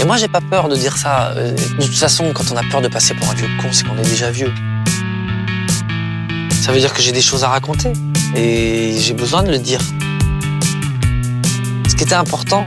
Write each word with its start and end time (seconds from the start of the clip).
Et 0.00 0.04
moi, 0.04 0.16
j'ai 0.16 0.28
pas 0.28 0.40
peur 0.40 0.68
de 0.68 0.76
dire 0.76 0.96
ça. 0.96 1.32
Euh, 1.32 1.50
De 1.52 1.84
toute 1.84 1.96
façon, 1.96 2.32
quand 2.32 2.44
on 2.52 2.56
a 2.56 2.62
peur 2.70 2.80
de 2.80 2.86
passer 2.88 3.14
pour 3.14 3.28
un 3.30 3.34
vieux 3.34 3.48
con, 3.60 3.68
c'est 3.72 3.84
qu'on 3.84 3.98
est 3.98 4.08
déjà 4.08 4.30
vieux. 4.30 4.52
Ça 6.62 6.70
veut 6.70 6.78
dire 6.78 6.92
que 6.92 7.02
j'ai 7.02 7.10
des 7.10 7.20
choses 7.20 7.42
à 7.42 7.48
raconter. 7.48 7.92
Et 8.36 8.96
j'ai 8.96 9.14
besoin 9.14 9.42
de 9.42 9.50
le 9.50 9.58
dire. 9.58 9.80
Ce 11.88 11.96
qui 11.96 12.04
était 12.04 12.14
important, 12.14 12.64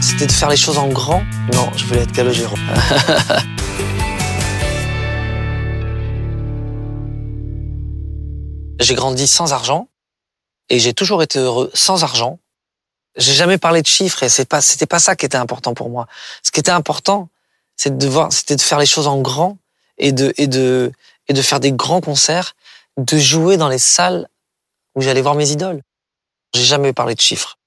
c'était 0.00 0.28
de 0.28 0.32
faire 0.32 0.50
les 0.50 0.56
choses 0.56 0.78
en 0.78 0.86
grand. 0.88 1.24
Non, 1.52 1.68
je 1.76 1.84
voulais 1.84 2.02
être 2.02 2.12
Calogero. 2.12 2.54
j'ai 8.80 8.94
grandi 8.94 9.26
sans 9.26 9.52
argent 9.52 9.88
et 10.68 10.78
j'ai 10.78 10.94
toujours 10.94 11.24
été 11.24 11.40
heureux 11.40 11.70
sans 11.74 12.04
argent. 12.04 12.38
J'ai 13.18 13.34
jamais 13.34 13.58
parlé 13.58 13.82
de 13.82 13.86
chiffres 13.86 14.22
et 14.22 14.28
c'est 14.28 14.44
pas, 14.44 14.60
c'était 14.60 14.86
pas 14.86 15.00
ça 15.00 15.16
qui 15.16 15.26
était 15.26 15.36
important 15.36 15.74
pour 15.74 15.90
moi. 15.90 16.06
Ce 16.42 16.50
qui 16.50 16.60
était 16.60 16.70
important, 16.70 17.28
c'est 17.76 17.98
de 17.98 18.08
voir, 18.08 18.32
c'était 18.32 18.56
de 18.56 18.62
faire 18.62 18.78
les 18.78 18.86
choses 18.86 19.08
en 19.08 19.20
grand 19.20 19.58
et 19.98 20.12
de, 20.12 20.32
et 20.38 20.46
de, 20.46 20.92
et 21.26 21.32
de 21.32 21.42
faire 21.42 21.60
des 21.60 21.72
grands 21.72 22.00
concerts, 22.00 22.54
de 22.96 23.18
jouer 23.18 23.56
dans 23.56 23.68
les 23.68 23.78
salles 23.78 24.28
où 24.94 25.02
j'allais 25.02 25.20
voir 25.20 25.34
mes 25.34 25.50
idoles. 25.50 25.82
J'ai 26.54 26.64
jamais 26.64 26.92
parlé 26.92 27.14
de 27.14 27.20
chiffres. 27.20 27.58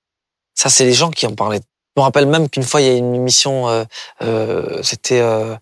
Ça, 0.56 0.70
c'est 0.70 0.86
les 0.86 0.94
gens 0.94 1.12
qui 1.12 1.28
en 1.28 1.36
parlaient. 1.36 1.62
Je 1.96 2.02
me 2.02 2.04
rappelle 2.04 2.26
même 2.26 2.50
qu'une 2.50 2.64
fois, 2.64 2.82
il 2.82 2.88
y 2.88 2.90
a 2.90 2.94
une 2.94 3.14
émission, 3.14 3.68
euh, 3.68 3.84
euh, 4.22 4.82
c'était 4.84 5.20
euh, 5.20 5.56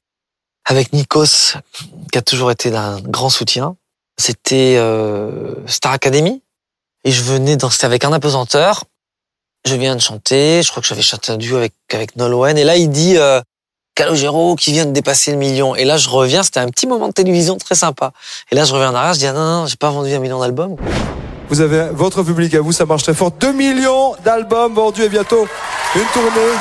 avec 0.66 0.94
Nikos, 0.94 1.58
qui 2.12 2.18
a 2.18 2.22
toujours 2.22 2.52
été 2.52 2.70
d'un 2.70 3.00
grand 3.02 3.30
soutien. 3.30 3.76
C'était 4.18 4.76
euh, 4.78 5.56
Star 5.68 5.94
Academy. 5.94 6.44
Et 7.06 7.12
je 7.12 7.24
venais 7.24 7.56
dans, 7.56 7.70
c'était 7.70 7.86
avec 7.86 8.04
un 8.04 8.14
apesanteur. 8.14 8.84
Je 9.66 9.76
viens 9.76 9.96
de 9.96 10.02
chanter, 10.02 10.64
je 10.64 10.70
crois 10.70 10.82
que 10.82 10.88
j'avais 10.88 11.02
chanté 11.02 11.32
un 11.32 11.38
duo 11.38 11.58
avec, 11.58 11.74
avec 11.94 12.16
Nolwenn. 12.16 12.58
Et 12.58 12.64
là, 12.64 12.78
il 12.78 12.90
dit 12.90 13.18
euh, 13.18 13.42
Calogero 13.94 14.56
qui 14.56 14.72
vient 14.72 14.86
de 14.86 14.92
dépasser 14.92 15.32
le 15.32 15.38
million. 15.38 15.76
Et 15.76 15.84
là, 15.84 15.98
je 15.98 16.08
reviens, 16.08 16.44
c'était 16.44 16.62
un 16.62 16.70
petit 16.70 16.88
moment 16.88 17.10
de 17.10 17.14
télévision 17.14 17.58
très 17.58 17.76
sympa. 17.76 18.12
Et 18.52 18.56
là, 18.56 18.64
je 18.64 18.74
reviens 18.74 18.92
en 18.92 18.96
arrière, 18.96 19.14
je 19.14 19.20
dis 19.20 19.28
ah, 19.28 19.34
non, 19.34 19.62
non, 19.62 19.68
j'ai 19.68 19.76
pas 19.76 19.90
vendu 19.90 20.14
un 20.14 20.20
million 20.20 20.40
d'albums. 20.40 20.78
Vous 21.50 21.62
avez 21.62 21.90
votre 21.92 22.24
public 22.24 22.54
à 22.56 22.62
vous, 22.62 22.72
ça 22.72 22.86
marche 22.86 23.04
très 23.04 23.14
fort. 23.14 23.32
2 23.32 23.52
millions 23.52 24.16
d'albums 24.24 24.74
vendus 24.74 25.04
et 25.04 25.10
bientôt 25.10 25.48
une 25.96 26.06
tournée. 26.14 26.54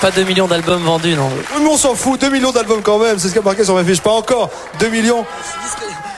Pas 0.00 0.10
2 0.10 0.24
millions 0.24 0.46
d'albums 0.46 0.82
vendus, 0.82 1.16
non. 1.16 1.28
Oui, 1.28 1.60
mais 1.60 1.68
on 1.68 1.76
s'en 1.76 1.94
fout, 1.94 2.20
2 2.20 2.30
millions 2.30 2.52
d'albums 2.52 2.82
quand 2.82 2.98
même, 2.98 3.18
c'est 3.18 3.28
ce 3.28 3.32
qui 3.32 3.40
a 3.40 3.42
marqué 3.42 3.64
sur 3.64 3.74
ma 3.74 3.84
fiche. 3.84 4.00
Pas 4.00 4.12
encore 4.12 4.48
2 4.78 4.88
millions. 4.88 5.26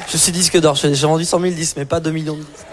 Je 0.09 0.17
suis 0.17 0.33
disque 0.33 0.59
d'or, 0.61 0.77
j'ai 0.77 0.92
vendu 0.92 1.25
100 1.25 1.41
000 1.41 1.55
disques, 1.55 1.77
mais 1.79 1.87
pas 1.87 1.98
2 1.98 2.11
millions 2.11 2.35
de 2.35 2.41
disques. 2.41 2.67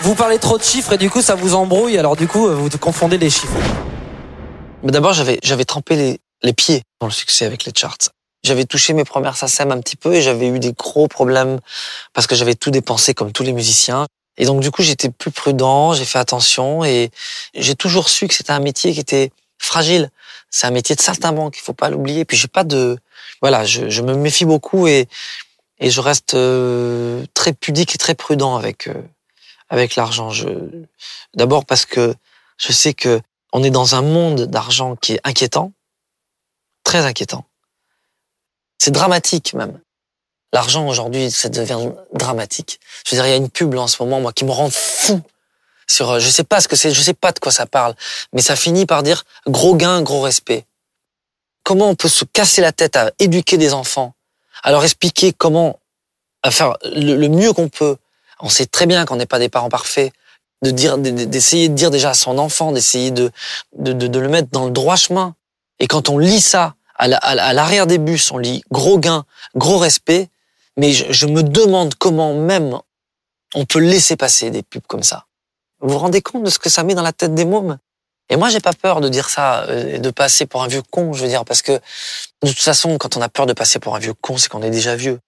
Vous 0.00 0.14
parlez 0.14 0.38
trop 0.38 0.58
de 0.58 0.62
chiffres 0.62 0.92
et 0.92 0.98
du 0.98 1.10
coup, 1.10 1.22
ça 1.22 1.34
vous 1.34 1.54
embrouille, 1.54 1.98
alors 1.98 2.16
du 2.16 2.28
coup, 2.28 2.48
vous 2.48 2.70
confondez 2.78 3.18
les 3.18 3.30
chiffres. 3.30 3.58
Mais 4.82 4.92
d'abord, 4.92 5.12
j'avais, 5.12 5.40
j'avais 5.42 5.64
trempé 5.64 5.96
les, 5.96 6.20
les 6.42 6.52
pieds 6.52 6.82
dans 7.00 7.08
le 7.08 7.12
succès 7.12 7.44
avec 7.44 7.64
les 7.64 7.72
charts. 7.74 8.10
J'avais 8.44 8.64
touché 8.64 8.92
mes 8.92 9.04
premières 9.04 9.36
SACEM 9.36 9.72
un 9.72 9.80
petit 9.80 9.96
peu 9.96 10.14
et 10.14 10.22
j'avais 10.22 10.48
eu 10.48 10.60
des 10.60 10.72
gros 10.72 11.08
problèmes 11.08 11.58
parce 12.14 12.28
que 12.28 12.36
j'avais 12.36 12.54
tout 12.54 12.70
dépensé 12.70 13.12
comme 13.12 13.32
tous 13.32 13.42
les 13.42 13.52
musiciens. 13.52 14.06
Et 14.36 14.44
donc, 14.44 14.60
du 14.60 14.70
coup, 14.70 14.82
j'étais 14.82 15.10
plus 15.10 15.32
prudent, 15.32 15.92
j'ai 15.94 16.04
fait 16.04 16.20
attention 16.20 16.84
et 16.84 17.10
j'ai 17.54 17.74
toujours 17.74 18.08
su 18.08 18.28
que 18.28 18.34
c'était 18.34 18.52
un 18.52 18.60
métier 18.60 18.92
qui 18.92 19.00
était 19.00 19.32
fragile. 19.58 20.10
C'est 20.48 20.68
un 20.68 20.70
métier 20.70 20.94
de 20.94 21.00
saltimbanque, 21.00 21.56
il 21.58 21.62
faut 21.62 21.72
pas 21.72 21.90
l'oublier. 21.90 22.24
Puis 22.24 22.36
j'ai 22.36 22.46
pas 22.46 22.62
de, 22.62 22.96
voilà, 23.42 23.64
je, 23.64 23.90
je 23.90 24.02
me 24.02 24.14
méfie 24.14 24.44
beaucoup 24.44 24.86
et, 24.86 25.08
et 25.80 25.90
je 25.90 26.00
reste 26.00 26.34
euh, 26.34 27.24
très 27.34 27.52
pudique 27.52 27.96
et 27.96 27.98
très 27.98 28.14
prudent 28.14 28.56
avec, 28.56 28.86
euh, 28.86 28.94
avec 29.68 29.96
l'argent. 29.96 30.30
Je, 30.30 30.48
d'abord 31.34 31.64
parce 31.64 31.84
que 31.86 32.14
je 32.56 32.72
sais 32.72 32.94
que 32.94 33.20
on 33.52 33.62
est 33.62 33.70
dans 33.70 33.94
un 33.94 34.02
monde 34.02 34.42
d'argent 34.42 34.96
qui 34.96 35.14
est 35.14 35.20
inquiétant, 35.24 35.72
très 36.84 37.06
inquiétant. 37.06 37.44
C'est 38.78 38.90
dramatique 38.90 39.54
même. 39.54 39.80
L'argent 40.52 40.86
aujourd'hui, 40.86 41.30
ça 41.30 41.48
devient 41.48 41.90
dramatique. 42.12 42.80
Je 43.04 43.10
veux 43.10 43.16
dire, 43.16 43.26
il 43.26 43.30
y 43.30 43.34
a 43.34 43.36
une 43.36 43.50
pub 43.50 43.74
en 43.74 43.86
ce 43.86 44.02
moment, 44.02 44.20
moi, 44.20 44.32
qui 44.32 44.44
me 44.44 44.50
rend 44.50 44.70
fou. 44.70 45.20
Sur, 45.86 46.10
euh, 46.10 46.20
je 46.20 46.28
sais 46.28 46.44
pas 46.44 46.60
ce 46.60 46.68
que 46.68 46.76
c'est, 46.76 46.92
je 46.92 47.00
sais 47.00 47.14
pas 47.14 47.32
de 47.32 47.38
quoi 47.38 47.50
ça 47.50 47.66
parle, 47.66 47.94
mais 48.34 48.42
ça 48.42 48.56
finit 48.56 48.84
par 48.84 49.02
dire 49.02 49.24
gros 49.46 49.74
gain, 49.74 50.02
gros 50.02 50.20
respect. 50.20 50.66
Comment 51.64 51.88
on 51.88 51.94
peut 51.94 52.08
se 52.08 52.24
casser 52.26 52.60
la 52.60 52.72
tête 52.72 52.96
à 52.96 53.10
éduquer 53.18 53.56
des 53.56 53.72
enfants, 53.72 54.14
à 54.62 54.70
leur 54.70 54.84
expliquer 54.84 55.32
comment 55.32 55.78
à 56.42 56.50
faire 56.50 56.76
le 56.84 57.26
mieux 57.28 57.52
qu'on 57.52 57.68
peut. 57.68 57.96
On 58.40 58.48
sait 58.48 58.66
très 58.66 58.86
bien 58.86 59.04
qu'on 59.04 59.16
n'est 59.16 59.26
pas 59.26 59.38
des 59.38 59.48
parents 59.48 59.68
parfaits, 59.68 60.12
de 60.62 60.70
dire, 60.70 60.98
d'essayer 60.98 61.68
de 61.68 61.74
dire 61.74 61.90
déjà 61.90 62.10
à 62.10 62.14
son 62.14 62.38
enfant, 62.38 62.72
d'essayer 62.72 63.10
de, 63.10 63.30
de, 63.76 63.92
de, 63.92 64.06
de 64.06 64.18
le 64.18 64.28
mettre 64.28 64.48
dans 64.50 64.64
le 64.66 64.70
droit 64.70 64.96
chemin. 64.96 65.34
Et 65.80 65.86
quand 65.86 66.08
on 66.08 66.18
lit 66.18 66.40
ça 66.40 66.74
à 66.96 67.06
la- 67.08 67.18
à 67.18 67.34
la- 67.34 67.46
à 67.46 67.52
l'arrière 67.52 67.86
des 67.86 67.98
bus, 67.98 68.32
on 68.32 68.38
lit 68.38 68.62
gros 68.70 68.98
gain, 68.98 69.24
gros 69.54 69.78
respect. 69.78 70.28
Mais 70.76 70.92
je, 70.92 71.04
je 71.10 71.26
me 71.26 71.42
demande 71.42 71.94
comment 71.94 72.34
même 72.34 72.78
on 73.54 73.64
peut 73.64 73.78
laisser 73.80 74.16
passer 74.16 74.50
des 74.50 74.62
pubs 74.62 74.86
comme 74.86 75.02
ça. 75.02 75.26
Vous 75.80 75.90
vous 75.90 75.98
rendez 75.98 76.22
compte 76.22 76.42
de 76.44 76.50
ce 76.50 76.58
que 76.58 76.68
ça 76.68 76.82
met 76.82 76.94
dans 76.94 77.02
la 77.02 77.12
tête 77.12 77.34
des 77.34 77.44
mômes? 77.44 77.78
Et 78.30 78.36
moi, 78.36 78.48
j'ai 78.50 78.60
pas 78.60 78.72
peur 78.74 79.00
de 79.00 79.08
dire 79.08 79.30
ça 79.30 79.62
euh, 79.68 79.94
et 79.94 79.98
de 80.00 80.10
passer 80.10 80.44
pour 80.44 80.62
un 80.62 80.68
vieux 80.68 80.82
con, 80.82 81.12
je 81.14 81.22
veux 81.22 81.28
dire, 81.28 81.44
parce 81.44 81.62
que 81.62 81.72
de 81.72 82.48
toute 82.48 82.58
façon, 82.58 82.98
quand 82.98 83.16
on 83.16 83.22
a 83.22 83.28
peur 83.28 83.46
de 83.46 83.52
passer 83.54 83.78
pour 83.78 83.96
un 83.96 83.98
vieux 83.98 84.14
con, 84.14 84.36
c'est 84.36 84.48
qu'on 84.48 84.62
est 84.62 84.70
déjà 84.70 84.96
vieux. 84.96 85.18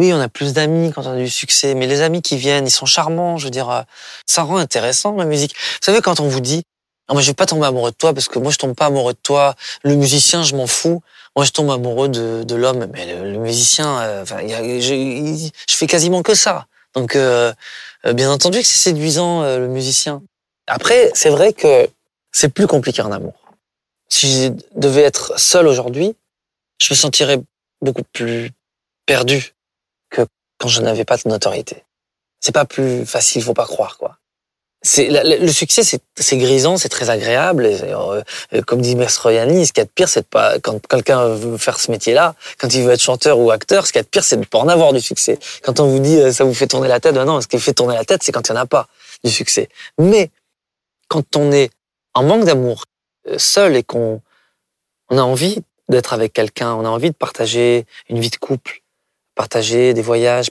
Oui, 0.00 0.14
on 0.14 0.18
a 0.20 0.30
plus 0.30 0.54
d'amis 0.54 0.92
quand 0.94 1.06
on 1.06 1.12
a 1.12 1.16
du 1.18 1.28
succès, 1.28 1.74
mais 1.74 1.86
les 1.86 2.00
amis 2.00 2.22
qui 2.22 2.38
viennent, 2.38 2.66
ils 2.66 2.70
sont 2.70 2.86
charmants. 2.86 3.36
Je 3.36 3.44
veux 3.44 3.50
dire, 3.50 3.68
euh, 3.68 3.82
ça 4.24 4.42
rend 4.44 4.56
intéressant 4.56 5.14
la 5.14 5.26
musique. 5.26 5.54
Vous 5.54 5.78
savez, 5.82 6.00
quand 6.00 6.20
on 6.20 6.26
vous 6.28 6.40
dit, 6.40 6.62
ah, 7.06 7.12
moi 7.12 7.20
je 7.20 7.26
vais 7.26 7.34
pas 7.34 7.44
tomber 7.44 7.66
amoureux 7.66 7.90
de 7.90 7.96
toi 7.96 8.14
parce 8.14 8.26
que 8.26 8.38
moi 8.38 8.50
je 8.50 8.56
tombe 8.56 8.74
pas 8.74 8.86
amoureux 8.86 9.12
de 9.12 9.18
toi. 9.22 9.54
Le 9.82 9.94
musicien, 9.96 10.42
je 10.42 10.56
m'en 10.56 10.66
fous. 10.66 11.02
Moi 11.36 11.44
je 11.44 11.50
tombe 11.50 11.70
amoureux 11.70 12.08
de, 12.08 12.44
de 12.44 12.54
l'homme, 12.54 12.86
mais 12.94 13.14
le, 13.14 13.30
le 13.32 13.38
musicien, 13.38 14.00
euh, 14.00 14.22
enfin, 14.22 14.40
y 14.40 14.54
a- 14.54 14.80
je, 14.80 14.94
il- 14.94 15.50
je 15.68 15.76
fais 15.76 15.86
quasiment 15.86 16.22
que 16.22 16.34
ça. 16.34 16.66
Donc, 16.94 17.14
euh, 17.14 17.52
euh, 18.06 18.14
bien 18.14 18.30
entendu 18.32 18.58
que 18.60 18.66
c'est 18.66 18.78
séduisant 18.78 19.42
euh, 19.42 19.58
le 19.58 19.68
musicien. 19.68 20.22
Après, 20.66 21.10
c'est 21.12 21.28
vrai 21.28 21.52
que 21.52 21.90
c'est 22.32 22.48
plus 22.48 22.66
compliqué 22.66 23.02
en 23.02 23.12
amour. 23.12 23.34
Si 24.08 24.44
je 24.46 24.52
devais 24.76 25.02
être 25.02 25.38
seul 25.38 25.66
aujourd'hui, 25.66 26.16
je 26.78 26.94
me 26.94 26.96
sentirais 26.96 27.38
beaucoup 27.82 28.04
plus 28.14 28.50
perdu 29.04 29.52
que 30.10 30.26
quand 30.58 30.68
je 30.68 30.82
n'avais 30.82 31.04
pas 31.04 31.16
de 31.16 31.28
notoriété. 31.28 31.84
C'est 32.40 32.52
pas 32.52 32.64
plus 32.64 33.06
facile, 33.06 33.42
faut 33.42 33.54
pas 33.54 33.66
croire 33.66 33.98
quoi. 33.98 34.16
C'est 34.82 35.10
le 35.10 35.52
succès, 35.52 35.82
c'est 35.82 36.36
grisant, 36.38 36.78
c'est 36.78 36.88
très 36.88 37.10
agréable. 37.10 37.66
Euh, 37.66 38.22
comme 38.66 38.80
dit 38.80 38.96
Max 38.96 39.18
Royani, 39.18 39.66
ce 39.66 39.74
qu'il 39.74 39.82
y 39.82 39.84
a 39.84 39.84
de 39.84 39.90
pire, 39.90 40.08
c'est 40.08 40.22
de 40.22 40.26
pas 40.26 40.58
quand 40.58 40.80
quelqu'un 40.86 41.28
veut 41.34 41.58
faire 41.58 41.78
ce 41.78 41.90
métier-là, 41.90 42.34
quand 42.56 42.72
il 42.72 42.84
veut 42.84 42.92
être 42.92 43.02
chanteur 43.02 43.38
ou 43.38 43.50
acteur, 43.50 43.86
ce 43.86 43.92
qu'il 43.92 43.98
y 43.98 44.00
a 44.00 44.04
de 44.04 44.08
pire, 44.08 44.24
c'est 44.24 44.38
de 44.38 44.46
pas 44.46 44.58
en 44.58 44.68
avoir 44.68 44.94
du 44.94 45.00
succès. 45.02 45.38
Quand 45.62 45.80
on 45.80 45.86
vous 45.86 45.98
dit 45.98 46.16
euh, 46.16 46.32
ça 46.32 46.44
vous 46.44 46.54
fait 46.54 46.66
tourner 46.66 46.88
la 46.88 46.98
tête, 46.98 47.14
ben 47.14 47.26
non, 47.26 47.42
ce 47.42 47.46
qui 47.46 47.58
fait 47.58 47.74
tourner 47.74 47.94
la 47.94 48.06
tête, 48.06 48.22
c'est 48.22 48.32
quand 48.32 48.48
il 48.48 48.52
y 48.52 48.54
en 48.54 48.56
a 48.56 48.64
pas 48.64 48.88
du 49.22 49.30
succès. 49.30 49.68
Mais 49.98 50.30
quand 51.08 51.36
on 51.36 51.52
est 51.52 51.70
en 52.14 52.22
manque 52.22 52.44
d'amour, 52.44 52.84
euh, 53.28 53.36
seul 53.36 53.76
et 53.76 53.82
qu'on 53.82 54.22
on 55.10 55.18
a 55.18 55.22
envie 55.22 55.62
d'être 55.90 56.14
avec 56.14 56.32
quelqu'un, 56.32 56.72
on 56.72 56.86
a 56.86 56.88
envie 56.88 57.10
de 57.10 57.16
partager 57.16 57.84
une 58.08 58.18
vie 58.18 58.30
de 58.30 58.36
couple, 58.36 58.79
partager 59.40 59.94
des 59.94 60.02
voyages. 60.02 60.50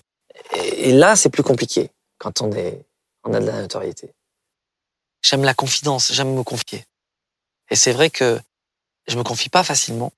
Et, 0.56 0.94
là, 0.94 1.16
c'est 1.16 1.30
plus 1.30 1.44
compliqué 1.44 1.92
quand 2.18 2.42
on 2.42 2.52
est, 2.54 2.84
on 3.24 3.36
a 3.36 3.40
de 3.40 3.46
la 3.46 3.62
notoriété. 3.62 4.16
J'aime 5.22 5.44
la 5.44 5.54
confidence, 5.54 6.12
j'aime 6.12 6.34
me 6.34 6.42
confier. 6.42 6.84
Et 7.70 7.76
c'est 7.76 7.92
vrai 7.92 8.10
que 8.10 8.40
je 9.08 9.16
me 9.16 9.22
confie 9.22 9.50
pas 9.50 9.64
facilement. 9.64 10.12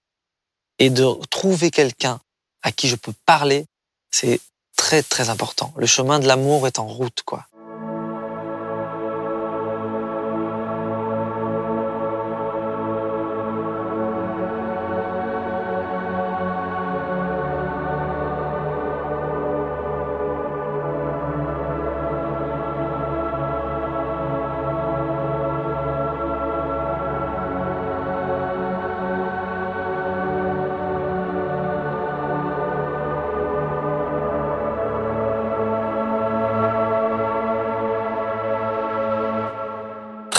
Et 0.79 0.89
de 0.89 1.05
trouver 1.29 1.69
quelqu'un 1.69 2.21
à 2.61 2.71
qui 2.71 2.87
je 2.87 2.95
peux 2.95 3.11
parler, 3.25 3.65
c'est 4.09 4.39
très 4.77 5.03
très 5.03 5.29
important. 5.29 5.73
Le 5.75 5.85
chemin 5.85 6.19
de 6.19 6.27
l'amour 6.27 6.65
est 6.65 6.79
en 6.79 6.87
route, 6.87 7.23
quoi. 7.25 7.47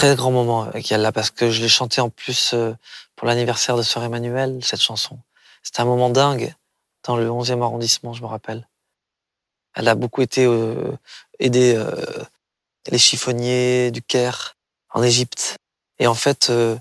Très 0.03 0.17
grand 0.17 0.31
moment 0.31 0.63
avec 0.63 0.89
Yalla 0.89 1.13
parce 1.13 1.29
que 1.29 1.49
je 1.49 1.61
l'ai 1.61 1.69
chanté 1.69 2.01
en 2.01 2.09
plus 2.09 2.51
euh, 2.53 2.73
pour 3.15 3.25
l'anniversaire 3.25 3.77
de 3.77 3.83
Sœur 3.83 4.03
Emmanuel, 4.03 4.59
cette 4.61 4.81
chanson. 4.81 5.17
C'était 5.61 5.79
un 5.79 5.85
moment 5.85 6.09
dingue 6.09 6.53
dans 7.05 7.15
le 7.15 7.25
11e 7.29 7.61
arrondissement, 7.61 8.11
je 8.11 8.21
me 8.21 8.27
rappelle. 8.27 8.67
Elle 9.75 9.87
a 9.87 9.95
beaucoup 9.95 10.21
été 10.21 10.43
euh, 10.43 10.91
aidée 11.39 11.75
euh, 11.77 11.95
les 12.91 12.97
chiffonniers 12.97 13.91
du 13.91 14.01
Caire 14.01 14.57
en 14.93 15.03
Égypte. 15.03 15.55
Et 15.99 16.07
en 16.07 16.15
fait, 16.15 16.49
euh, 16.49 16.75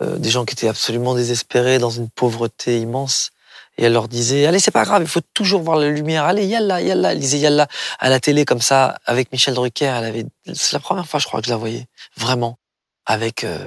euh, 0.00 0.16
des 0.16 0.30
gens 0.30 0.46
qui 0.46 0.54
étaient 0.54 0.68
absolument 0.68 1.14
désespérés 1.14 1.78
dans 1.78 1.90
une 1.90 2.08
pauvreté 2.08 2.80
immense. 2.80 3.32
Et 3.78 3.84
elle 3.84 3.92
leur 3.92 4.08
disait, 4.08 4.46
allez, 4.46 4.58
c'est 4.58 4.70
pas 4.70 4.84
grave, 4.84 5.02
il 5.02 5.08
faut 5.08 5.20
toujours 5.34 5.62
voir 5.62 5.76
la 5.76 5.88
lumière. 5.88 6.24
Allez, 6.24 6.46
yalla, 6.46 6.80
yalla. 6.80 7.12
Elle 7.12 7.18
disait 7.18 7.38
yalla 7.38 7.66
à 7.98 8.08
la 8.08 8.20
télé 8.20 8.44
comme 8.44 8.62
ça, 8.62 8.96
avec 9.04 9.30
Michel 9.32 9.54
Drucker. 9.54 9.84
Elle 9.98 10.04
avait, 10.04 10.26
c'est 10.54 10.72
la 10.72 10.80
première 10.80 11.06
fois, 11.06 11.20
je 11.20 11.26
crois, 11.26 11.40
que 11.40 11.46
je 11.46 11.50
la 11.50 11.58
voyais. 11.58 11.86
Vraiment. 12.16 12.58
Avec 13.04 13.44
euh, 13.44 13.58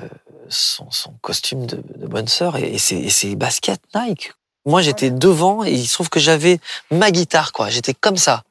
son, 0.50 0.90
son 0.92 1.14
costume 1.22 1.66
de, 1.66 1.82
de 1.96 2.08
bonne 2.08 2.28
sœur 2.28 2.58
et, 2.58 2.74
et 2.74 2.78
ses, 2.80 2.98
et 2.98 3.10
ses 3.10 3.36
baskets 3.36 3.82
Nike. 3.96 4.34
Moi, 4.66 4.82
j'étais 4.82 5.12
devant 5.12 5.64
et 5.64 5.72
il 5.72 5.88
se 5.88 5.94
trouve 5.94 6.10
que 6.10 6.20
j'avais 6.20 6.60
ma 6.92 7.12
guitare, 7.12 7.52
quoi. 7.52 7.70
J'étais 7.70 7.94
comme 7.94 8.18
ça. 8.18 8.44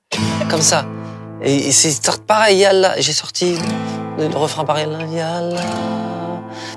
Comme 0.48 0.62
ça. 0.62 0.86
Et, 1.42 1.54
et 1.54 1.72
c'est 1.72 2.20
pareil, 2.22 2.58
yalla. 2.58 3.00
J'ai 3.00 3.12
sorti 3.12 3.56
le, 4.16 4.28
le 4.28 4.36
refrain 4.36 4.64
pareil, 4.64 4.86
yalla. 5.12 5.60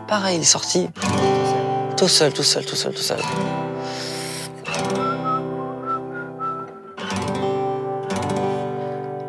Pareil, 0.07 0.38
il 0.38 0.42
est 0.42 0.45
sorti. 0.45 0.89
Tout 1.98 2.07
seul, 2.07 2.33
tout 2.33 2.44
seul, 2.44 2.66
tout 2.66 2.75
seul, 2.75 2.94
tout 2.94 3.01
seul. 3.01 3.19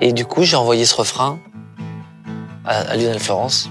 Et 0.05 0.13
du 0.13 0.27
coup, 0.27 0.43
j'ai 0.43 0.57
envoyé 0.57 0.85
ce 0.85 0.97
refrain 0.97 1.39
à, 2.65 2.97
Lionel 2.97 3.21
Florence. 3.21 3.71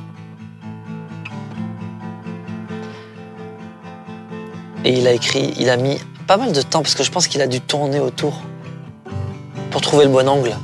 Et 4.86 4.98
il 4.98 5.06
a 5.08 5.12
écrit, 5.12 5.54
il 5.60 5.70
a 5.70 5.76
mis 5.76 5.98
pas 6.28 6.38
mal 6.38 6.54
de 6.54 6.62
temps 6.62 6.84
parce 6.84 6.96
que 6.96 7.04
je 7.04 7.12
pense 7.12 7.28
qu'il 7.28 7.42
a 7.42 7.48
dû 7.48 7.60
tourner 7.60 8.00
autour 8.00 8.42
pour 9.72 9.82
trouver 9.82 10.06
le 10.06 10.12
bon 10.12 10.28
angle. 10.30 10.56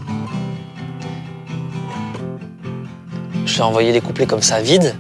Je 3.46 3.54
lui 3.54 3.60
ai 3.60 3.64
envoyé 3.64 3.92
les 3.92 4.00
couplets 4.00 4.26
comme 4.26 4.42
ça, 4.42 4.62
vides. 4.62 4.96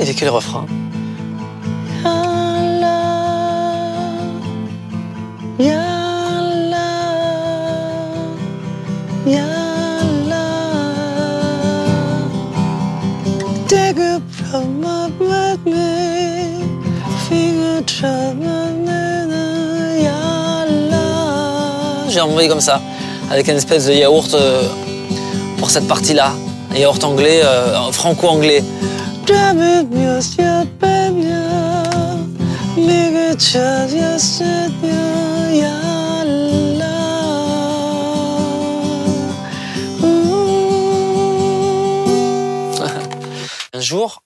Il 0.00 0.06
fait 0.06 0.14
que 0.14 0.24
les 0.24 0.30
refrains. 0.30 0.66
Me. 9.24 9.62
Finger. 17.30 17.82
J'ai 22.08 22.20
envoyé 22.20 22.48
comme 22.48 22.60
ça, 22.60 22.80
avec 23.30 23.48
une 23.48 23.56
espèce 23.56 23.86
de 23.86 23.94
yaourt 23.94 24.34
euh, 24.34 24.64
pour 25.58 25.70
cette 25.70 25.88
partie-là. 25.88 26.32
Un 26.74 26.78
yaourt 26.78 27.02
anglais, 27.04 27.42
euh, 27.42 27.90
franco-anglais. 27.92 28.62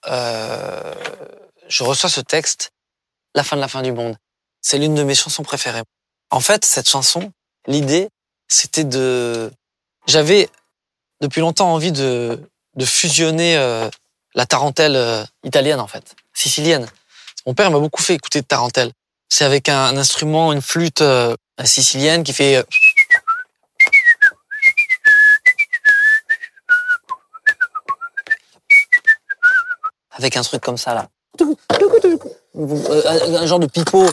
Euh, 0.07 0.93
je 1.67 1.83
reçois 1.83 2.09
ce 2.09 2.21
texte, 2.21 2.71
La 3.35 3.43
fin 3.43 3.55
de 3.55 3.61
la 3.61 3.67
fin 3.67 3.81
du 3.81 3.91
monde. 3.91 4.15
C'est 4.61 4.77
l'une 4.77 4.95
de 4.95 5.03
mes 5.03 5.15
chansons 5.15 5.43
préférées. 5.43 5.83
En 6.31 6.39
fait, 6.39 6.65
cette 6.65 6.89
chanson, 6.89 7.31
l'idée, 7.67 8.09
c'était 8.47 8.83
de... 8.83 9.51
J'avais 10.07 10.49
depuis 11.21 11.41
longtemps 11.41 11.73
envie 11.73 11.91
de, 11.91 12.39
fusionner 12.83 13.57
euh, 13.57 13.89
la 14.33 14.45
tarentelle 14.45 14.95
euh, 14.95 15.23
italienne, 15.43 15.79
en 15.79 15.87
fait, 15.87 16.15
sicilienne. 16.33 16.87
Mon 17.45 17.53
père 17.53 17.71
m'a 17.71 17.79
beaucoup 17.79 18.01
fait 18.01 18.15
écouter 18.15 18.41
de 18.41 18.47
tarentelle. 18.47 18.91
C'est 19.29 19.45
avec 19.45 19.69
un, 19.69 19.97
instrument, 19.97 20.53
une 20.53 20.61
flûte 20.61 21.03
sicilienne 21.63 22.23
qui 22.23 22.33
fait... 22.33 22.65
avec 30.17 30.35
un 30.37 30.41
truc 30.41 30.61
comme 30.61 30.77
ça, 30.77 30.93
là. 30.93 31.07
Euh, 32.55 33.37
Un 33.37 33.45
genre 33.45 33.59
de 33.59 33.67
pipeau. 33.67 34.05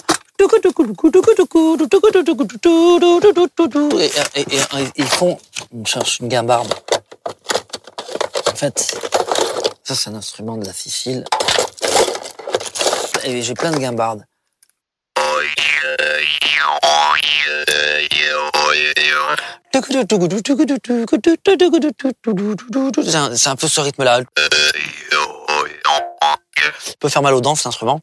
Et, 3.98 4.06
et- 4.34 4.40
et- 4.40 4.82
et 4.82 4.88
ils 4.96 5.06
font, 5.06 5.38
on 5.72 5.84
cherche 5.84 6.18
une 6.20 6.28
guimbarde. 6.28 6.72
En 8.50 8.54
fait, 8.56 8.96
ça 9.84 9.94
c'est 9.94 10.10
un 10.10 10.14
instrument 10.16 10.56
de 10.56 10.66
la 10.66 10.72
Sicile. 10.72 11.24
Et 13.24 13.40
j'ai 13.42 13.54
plein 13.54 13.70
de 13.70 13.78
guimbardes. 13.78 14.24
C'est 23.02 23.16
un, 23.16 23.34
c'est 23.36 23.48
un 23.48 23.56
peu 23.56 23.66
ce 23.68 23.80
rythme-là. 23.80 24.20
Peut 27.00 27.08
faire 27.08 27.22
mal 27.22 27.34
aux 27.34 27.40
dents, 27.40 27.55
cet 27.55 27.66
instrument. 27.66 28.00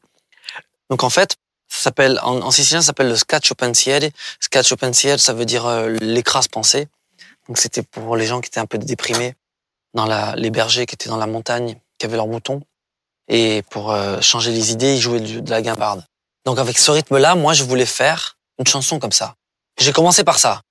Donc 0.90 1.04
en 1.04 1.10
fait, 1.10 1.36
ça 1.70 1.84
s'appelle 1.84 2.20
en, 2.24 2.42
en 2.42 2.52
sicilien, 2.52 2.82
ça 2.82 2.88
s'appelle 2.88 3.10
le 3.10 3.16
scaccio 3.16 3.56
pensieri. 3.56 4.12
Scaccio 4.40 4.76
pensieri, 4.76 5.20
ça 5.20 5.34
veut 5.34 5.46
dire 5.46 5.66
euh, 5.66 5.90
l'écrase 6.02 6.48
pensée. 6.48 6.88
Donc 7.48 7.58
c'était 7.58 7.84
pour 7.84 8.16
les 8.16 8.26
gens 8.26 8.42
qui 8.42 8.48
étaient 8.48 8.60
un 8.60 8.66
peu 8.66 8.78
déprimés, 8.78 9.36
dans 9.94 10.06
la, 10.06 10.36
les 10.36 10.52
bergers 10.52 10.86
qui 10.86 10.96
étaient 10.96 11.10
dans 11.10 11.18
la 11.18 11.28
montagne, 11.28 11.78
qui 11.98 12.06
avaient 12.06 12.18
leurs 12.18 12.28
moutons. 12.28 12.62
Et 13.28 13.64
pour 13.70 13.92
euh, 13.92 14.20
changer 14.22 14.52
les 14.52 14.72
idées, 14.72 14.96
ils 14.96 15.02
jouaient 15.02 15.20
de 15.20 15.50
la 15.50 15.62
guimbarde. 15.62 16.04
Donc 16.46 16.60
avec 16.60 16.78
ce 16.78 16.92
rythme-là, 16.92 17.36
moi, 17.36 17.54
je 17.54 17.64
voulais 17.64 17.86
faire 17.86 18.38
une 18.60 18.68
chanson 18.68 19.00
comme 19.00 19.12
ça. 19.12 19.36
J'ai 19.80 19.94
commencé 19.94 20.24
par 20.24 20.40
ça. 20.40 20.62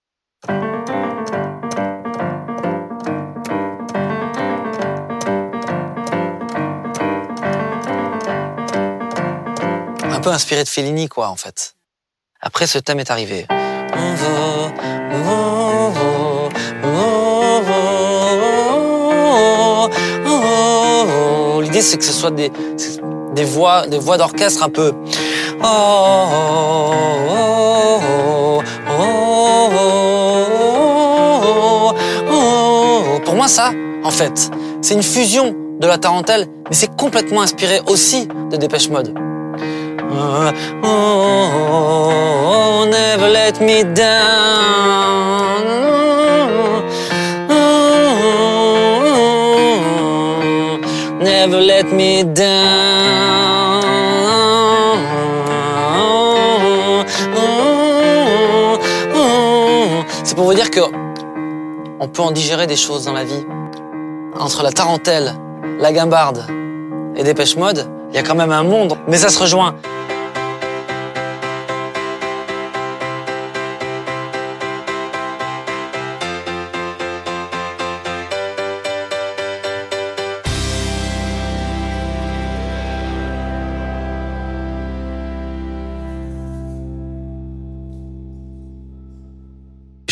Un 10.21 10.23
peu 10.23 10.33
inspiré 10.33 10.63
de 10.65 10.69
Fellini, 10.69 11.09
quoi, 11.09 11.31
en 11.31 11.37
fait. 11.37 11.77
Après, 12.43 12.67
ce 12.67 12.77
thème 12.77 13.01
est 13.01 13.11
arrivé. 13.11 13.47
L'idée, 21.63 21.81
c'est 21.81 21.97
que 21.97 22.05
ce 22.05 22.13
soit 22.13 22.33
des, 22.33 22.53
des 23.35 23.45
voix, 23.45 23.87
des 23.87 23.99
voix 23.99 24.19
d'orchestre 24.19 24.63
un 24.63 24.69
peu. 24.69 24.93
Pour 33.25 33.35
moi, 33.37 33.49
ça, 33.49 33.73
en 34.05 34.11
fait, 34.11 34.51
c'est 34.83 34.93
une 34.93 35.03
fusion 35.03 35.57
de 35.81 35.87
la 35.87 35.97
tarentelle, 35.97 36.47
mais 36.69 36.77
c'est 36.77 36.95
complètement 36.95 37.41
inspiré 37.41 37.81
aussi 37.87 38.29
de 38.51 38.59
Dépêche 38.59 38.91
Mode. 38.91 39.30
Never 42.91 43.29
let 43.29 43.61
me 43.61 43.85
down. 43.85 44.21
Never 51.21 51.61
let 51.61 51.93
me 51.93 52.25
down. 52.25 53.61
C'est 60.25 60.35
pour 60.35 60.45
vous 60.45 60.55
dire 60.55 60.71
que 60.71 60.81
on 62.01 62.09
peut 62.09 62.23
en 62.23 62.31
digérer 62.31 62.67
des 62.67 62.77
choses 62.77 63.05
dans 63.05 63.13
la 63.13 63.25
vie. 63.25 63.45
Entre 64.39 64.63
la 64.63 64.73
tarentelle, 64.73 65.35
la 65.79 65.93
guimbarde 65.93 66.47
et 67.17 67.23
Dépêche 67.23 67.57
Mode, 67.57 67.87
il 68.11 68.17
y 68.17 68.19
a 68.19 68.23
quand 68.23 68.35
même 68.35 68.53
un 68.53 68.63
monde, 68.63 68.97
mais 69.07 69.19
ça 69.19 69.29
se 69.29 69.39
rejoint. 69.39 69.75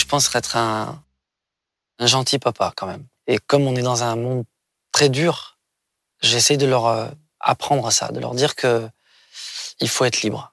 Pense 0.08 0.34
être 0.34 0.56
un, 0.56 1.02
un 1.98 2.06
gentil 2.06 2.38
papa 2.38 2.72
quand 2.76 2.86
même. 2.86 3.04
Et 3.26 3.38
comme 3.38 3.66
on 3.66 3.76
est 3.76 3.82
dans 3.82 4.02
un 4.02 4.16
monde 4.16 4.44
très 4.92 5.08
dur, 5.08 5.58
j'essaie 6.20 6.56
de 6.56 6.66
leur 6.66 6.86
euh, 6.86 7.08
apprendre 7.40 7.90
ça, 7.90 8.08
de 8.08 8.20
leur 8.20 8.34
dire 8.34 8.54
que 8.54 8.88
il 9.80 9.88
faut 9.88 10.04
être 10.04 10.22
libre. 10.22 10.52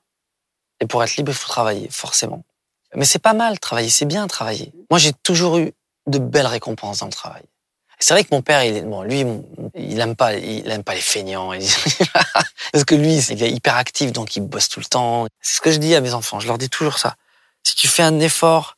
Et 0.82 0.86
pour 0.86 1.04
être 1.04 1.16
libre, 1.16 1.32
il 1.32 1.36
faut 1.36 1.48
travailler, 1.48 1.90
forcément. 1.90 2.44
Mais 2.94 3.06
c'est 3.06 3.20
pas 3.20 3.34
mal 3.34 3.60
travailler, 3.60 3.90
c'est 3.90 4.06
bien 4.06 4.28
travailler. 4.28 4.72
Moi, 4.90 5.00
j'ai 5.00 5.14
toujours 5.14 5.58
eu 5.58 5.74
de 6.08 6.20
belles 6.20 6.48
récompenses 6.48 7.00
dans 7.00 7.08
le 7.08 7.12
travail. 7.12 7.44
C'est 8.00 8.14
vrai 8.14 8.24
que 8.24 8.30
mon 8.32 8.42
père, 8.42 8.64
il 8.64 8.76
est, 8.76 8.82
bon, 8.82 9.04
lui, 9.04 9.26
il 9.74 10.00
aime 10.00 10.16
pas, 10.16 10.36
il 10.36 10.70
aime 10.70 10.84
pas 10.84 10.94
les 10.94 11.02
feignants. 11.02 11.52
Parce 12.74 12.84
que 12.84 12.94
lui, 12.94 13.16
il 13.16 13.44
est 13.44 13.52
hyper 13.52 13.76
actif, 13.78 14.12
donc 14.12 14.36
il 14.36 14.42
bosse 14.42 14.68
tout 14.68 14.80
le 14.80 14.86
temps. 14.86 15.28
C'est 15.42 15.56
ce 15.56 15.62
que 15.62 15.72
je 15.72 15.78
dis 15.78 15.96
à 15.96 16.02
mes 16.02 16.14
enfants. 16.14 16.40
Je 16.40 16.48
leur 16.48 16.58
dis 16.58 16.70
toujours 16.70 17.00
ça. 17.00 17.16
Si 17.64 17.76
tu 17.76 17.88
fais 17.88 18.04
un 18.04 18.20
effort, 18.20 18.78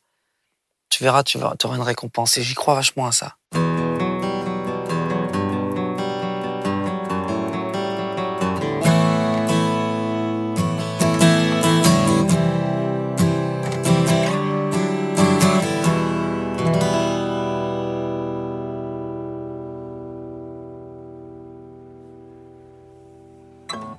tu 0.98 1.04
verras, 1.04 1.22
tu 1.22 1.38
auras 1.38 1.76
une 1.76 1.82
récompense. 1.82 2.36
Et 2.38 2.42
j'y 2.42 2.54
crois 2.54 2.74
vachement 2.74 3.06
à 3.06 3.12
ça. 3.12 3.36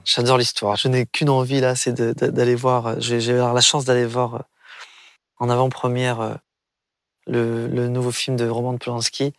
J'adore 0.03 0.37
l'histoire. 0.37 0.75
Je 0.75 0.89
n'ai 0.89 1.05
qu'une 1.05 1.29
envie 1.29 1.61
là, 1.61 1.75
c'est 1.75 1.93
d'aller 1.93 2.55
voir. 2.55 2.99
J'ai 2.99 3.19
la 3.19 3.61
chance 3.61 3.85
d'aller 3.85 4.05
voir 4.05 4.35
euh, 4.35 4.39
en 5.37 5.49
avant-première 5.49 6.39
euh, 7.29 7.67
le, 7.67 7.87
nouveau 7.87 8.11
film 8.11 8.35
de 8.35 8.47
Roman 8.47 8.77
Polanski 8.77 9.33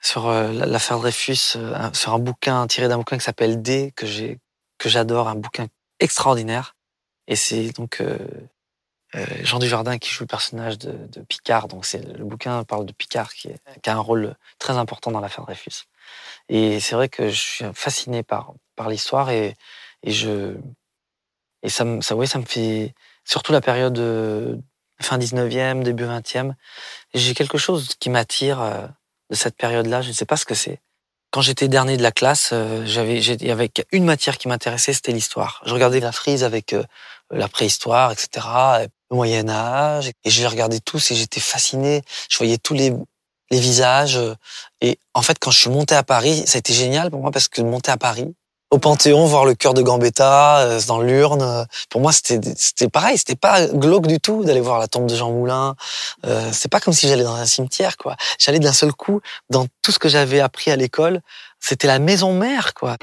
sur 0.00 0.28
euh, 0.28 0.52
l'affaire 0.52 0.98
Dreyfus, 0.98 1.56
sur 1.92 2.14
un 2.14 2.18
bouquin 2.18 2.66
tiré 2.66 2.88
d'un 2.88 2.98
bouquin 2.98 3.18
qui 3.18 3.24
s'appelle 3.24 3.62
D, 3.62 3.92
que 3.96 4.88
j'adore, 4.88 5.28
un 5.28 5.34
bouquin 5.34 5.66
extraordinaire. 6.00 6.76
Et 7.28 7.36
c'est 7.36 7.70
donc 7.72 8.02
Jean 9.42 9.58
Dujardin 9.58 9.98
qui 9.98 10.10
joue 10.10 10.24
le 10.24 10.28
personnage 10.28 10.78
de, 10.78 11.20
Picard. 11.22 11.66
Donc 11.66 11.86
c'est 11.86 12.06
le 12.06 12.24
bouquin 12.24 12.62
parle 12.64 12.86
de 12.86 12.92
Picard 12.92 13.32
qui, 13.32 13.48
a 13.86 13.92
un 13.92 13.98
rôle 13.98 14.36
très 14.58 14.76
important 14.76 15.10
dans 15.10 15.20
l'affaire 15.20 15.44
Dreyfus. 15.44 15.86
Et 16.48 16.78
c'est 16.78 16.94
vrai 16.94 17.08
que 17.08 17.28
je 17.28 17.40
suis 17.40 17.64
fasciné 17.74 18.22
par 18.22 18.54
l'histoire 18.88 19.30
et 19.30 19.56
je 20.04 20.56
et 21.62 21.68
ça 21.68 21.84
ouais 21.84 22.26
ça 22.26 22.38
me 22.38 22.44
fait 22.44 22.94
surtout 23.24 23.52
la 23.52 23.60
période 23.60 23.98
euh, 23.98 24.56
fin 25.00 25.18
19e 25.18 25.82
début 25.82 26.04
20e 26.04 26.54
j'ai 27.14 27.34
quelque 27.34 27.58
chose 27.58 27.94
qui 27.98 28.10
m'attire 28.10 28.60
euh, 28.60 28.86
de 29.30 29.34
cette 29.34 29.56
période-là. 29.56 30.02
Je 30.02 30.08
ne 30.08 30.12
sais 30.12 30.24
pas 30.24 30.36
ce 30.36 30.44
que 30.44 30.54
c'est. 30.54 30.80
Quand 31.30 31.40
j'étais 31.40 31.68
dernier 31.68 31.96
de 31.96 32.02
la 32.02 32.12
classe 32.12 32.50
euh, 32.52 32.84
j'avais 32.86 33.20
il 33.20 33.46
y 33.46 33.50
avait 33.50 33.70
une 33.92 34.04
matière 34.04 34.38
qui 34.38 34.48
m'intéressait 34.48 34.92
c'était 34.92 35.12
l'histoire. 35.12 35.62
Je 35.66 35.72
regardais 35.72 36.00
la 36.00 36.12
frise 36.12 36.44
avec 36.44 36.74
la 37.30 37.48
préhistoire 37.48 38.12
etc 38.12 38.46
le 39.10 39.16
Moyen 39.16 39.48
Âge 39.48 40.10
et 40.24 40.30
je 40.30 40.40
les 40.40 40.48
regardais 40.48 40.80
tous 40.80 41.10
et 41.10 41.14
j'étais 41.14 41.40
fasciné. 41.40 42.02
Je 42.28 42.38
voyais 42.38 42.58
tous 42.58 42.74
les 42.74 42.92
les 43.50 43.60
visages 43.60 44.18
et 44.80 44.98
en 45.14 45.22
fait 45.22 45.38
quand 45.38 45.52
je 45.52 45.60
suis 45.60 45.70
monté 45.70 45.94
à 45.94 46.02
Paris 46.02 46.42
ça 46.46 46.56
a 46.56 46.58
été 46.58 46.72
génial 46.72 47.10
pour 47.10 47.20
moi 47.20 47.30
parce 47.30 47.46
que 47.48 47.62
monter 47.62 47.92
à 47.92 47.96
Paris 47.96 48.34
au 48.70 48.78
Panthéon, 48.78 49.26
voir 49.26 49.44
le 49.44 49.54
cœur 49.54 49.74
de 49.74 49.82
Gambetta 49.82 50.58
euh, 50.58 50.80
dans 50.88 51.00
l'urne. 51.00 51.66
Pour 51.88 52.00
moi, 52.00 52.12
c'était 52.12 52.40
c'était 52.56 52.88
pareil. 52.88 53.16
C'était 53.18 53.36
pas 53.36 53.66
glauque 53.66 54.06
du 54.06 54.20
tout 54.20 54.44
d'aller 54.44 54.60
voir 54.60 54.78
la 54.78 54.88
tombe 54.88 55.06
de 55.06 55.14
Jean 55.14 55.30
Moulin. 55.30 55.74
Euh, 56.26 56.50
c'est 56.52 56.70
pas 56.70 56.80
comme 56.80 56.94
si 56.94 57.08
j'allais 57.08 57.24
dans 57.24 57.34
un 57.34 57.46
cimetière, 57.46 57.96
quoi. 57.96 58.16
J'allais 58.38 58.58
d'un 58.58 58.72
seul 58.72 58.92
coup 58.92 59.20
dans 59.50 59.66
tout 59.82 59.92
ce 59.92 59.98
que 59.98 60.08
j'avais 60.08 60.40
appris 60.40 60.70
à 60.70 60.76
l'école. 60.76 61.20
C'était 61.60 61.86
la 61.86 61.98
maison 61.98 62.32
mère, 62.32 62.74
quoi. 62.74 62.96